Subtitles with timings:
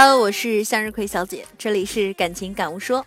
[0.00, 3.04] 嗨我是向日葵小姐，这里是感情感悟说。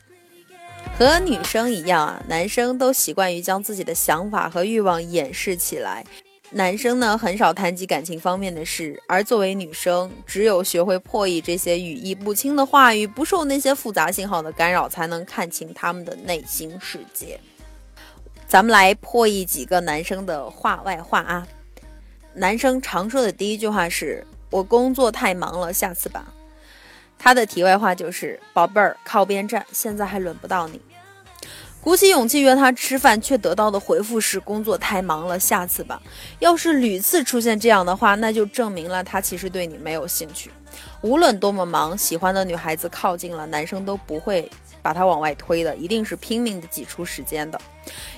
[1.00, 6.04] 和女生一样啊，男生都习惯于将自己的想法和欲望掩饰起来。
[6.50, 17.40] 男生呢，很少谈及感情方面的事，而作为女生，只有学会破译这些语义不清的话语，不受那些复杂信号的干扰，才能看清他们的内心世界。
[18.50, 21.48] 咱们来破译几个男生的话外话啊。
[22.34, 26.26] 男生常说的第一句话是：“我工作太忙了，下次吧。”
[27.24, 30.82] 他的题外话就是：“宝贝儿，靠边站，现在还轮不到你。”
[31.80, 36.02] 鼓起勇气约他吃饭，却得到的回复是工作太忙了，下次吧。
[36.40, 40.50] 要是屡次出现这样的话，那就证明了他其实对你没有兴趣。
[41.02, 44.50] 无论多么忙，喜欢的女孩子靠近了，男生都不会
[44.82, 47.60] 把她往外推的，一定是拼命的挤出时间的。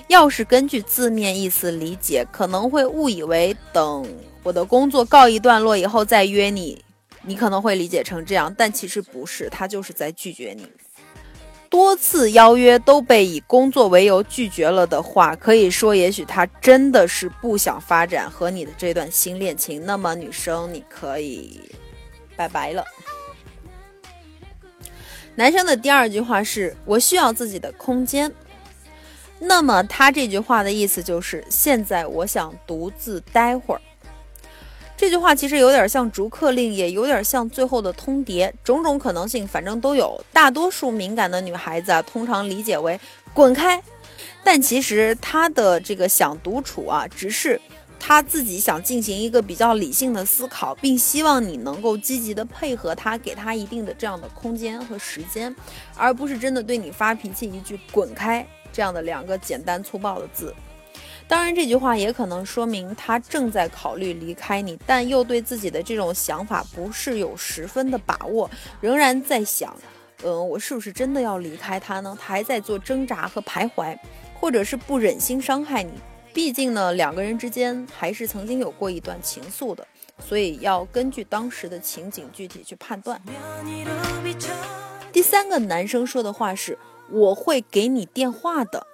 [0.08, 4.06] 要是根据字面意思理解，可能会误以为等
[4.42, 6.84] 我的工作告一段落以后再约你，
[7.26, 10.66] 你可能会理解成这样，但其实不是，他就是在拒绝你。
[11.70, 19.84] 多次邀约都被以工作为由拒绝了的话，可以说，也许他真的是不想发展和你的这段新恋情。
[19.84, 21.60] 那么，女生你可以
[22.36, 22.84] 拜拜了。
[25.34, 28.32] 男生的第二句话是我需要自己的空间。
[29.40, 33.80] 那么他这句话的意思就是，现在我想独自待会儿。
[35.04, 40.18] 这句话其实有点像逐客令，也有点像最后的通牒，种种可能性反正都有。
[40.32, 42.98] 大多数敏感的女孩子啊，通常理解为
[43.34, 43.82] 滚开，
[44.42, 47.60] 但其实她的这个想独处啊，只是
[48.00, 55.54] 她自己想进行一个比较理性的思考，并希望你能够积极的配合她，给她一定的这样的空间和时间，
[55.94, 60.54] 而不是真的对你发脾气，一句滚开这样的两个简单粗暴的字。
[61.26, 68.48] 当然，这句话也可能说明他正在考虑离开你，但又对自己的这种想法不是有十分的把握，
[68.80, 69.74] 仍然在想，
[70.22, 72.16] 嗯，我是不是真的要离开他呢？
[72.20, 73.96] 他还在做挣扎和徘徊，
[74.38, 75.92] 或者是不忍心伤害你。
[76.32, 79.86] 毕竟呢，两个人之间还是曾经有过一段情愫的，
[80.18, 83.20] 所以要根据当时的情景具体去判断。
[85.10, 86.78] 第三个男生说的话是
[87.10, 88.86] ：“我会给你电话的。”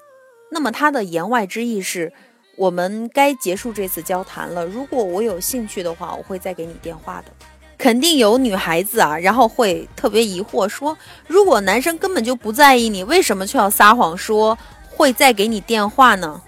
[0.50, 2.12] 那么他的言外之意是，
[2.56, 4.66] 我们该结束这次交谈了。
[4.66, 7.32] 如果我有兴趣的话，我会再给你电话的。
[7.78, 14.58] 肯定有女孩子啊，然后会特别疑惑，说如果男生根本就不在意你，为什么却要撒谎说
[14.90, 16.42] 会再给你电话呢？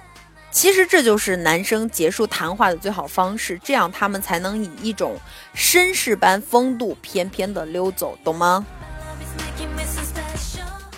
[0.51, 5.17] 其实这就是男生结束谈话的最好方式，这样他们才能以一种
[5.57, 8.67] 绅士般风度翩翩的溜走，懂吗？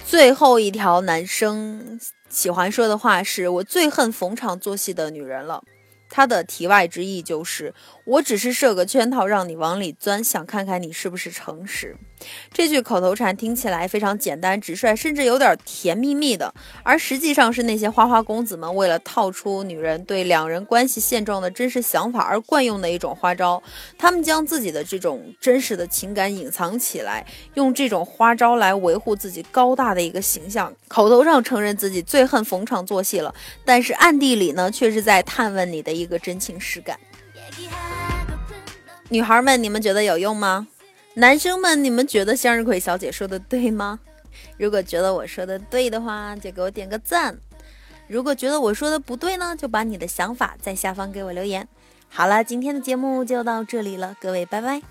[0.04, 2.00] 最后一条，男生。
[2.34, 5.62] 喜欢说的话是我最恨逢场作戏的女人了。
[6.10, 7.72] 他的题外之意就是，
[8.04, 11.96] 我只是设个圈套让你往里钻，想看看你是不是诚实。
[12.52, 16.54] 这句口头禅听起来非常简单直率，甚至有点甜蜜蜜的，
[16.84, 23.60] 而实际上是那些花花公子们为了套出女人对两人关系现状的真实想法而惯用的一种花招。
[23.98, 30.72] 他们将自己的这种真实的情感隐藏起来，用这种花招来维护自己高大的一个形象。
[30.86, 36.04] 口头上承认自己最恨逢场作戏了，但是暗地里呢，却是在探问你的一。
[36.04, 36.98] 个真情实感，
[39.08, 40.68] 女孩们，你们觉得有用吗？
[41.16, 44.00] 男生们，你们觉得向日葵小姐说的对吗？
[44.58, 47.32] 如果觉得我说的对的话，就给我点个赞；
[48.08, 51.68] 如果觉得我说的不对呢，就把你的想法在下方给我留言。
[52.08, 54.82] 好了，今天的节目就到这里了，各位，拜拜。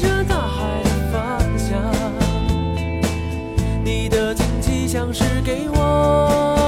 [0.00, 1.78] 着大海的方向。
[3.84, 6.59] 你的惊奇像是给我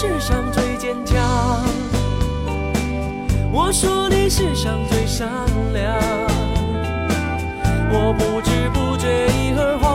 [0.00, 1.18] 世上最坚强，
[3.50, 5.28] 我说你世上最善
[5.72, 5.92] 良，
[7.90, 9.88] 我不知不觉已和花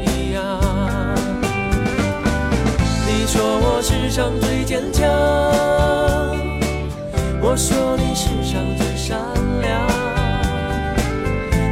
[0.00, 0.58] 一样。
[3.06, 5.06] 你说我世上最坚强，
[7.42, 9.18] 我说你世上最善
[9.60, 9.86] 良，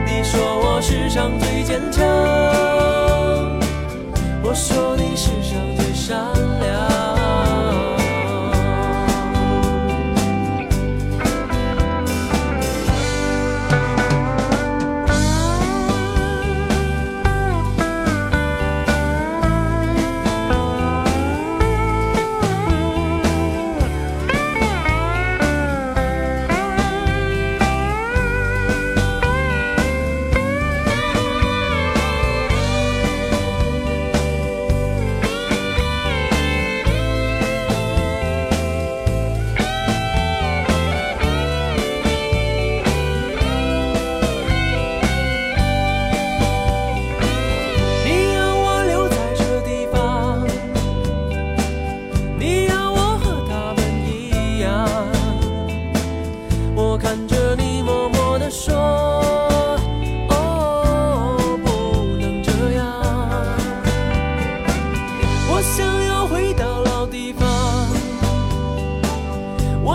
[0.05, 2.48] 你说我世上最坚强。
[4.49, 6.38] 我说你世上最傻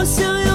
[0.03, 0.52] 我想要